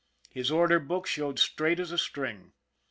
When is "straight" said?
1.37-1.79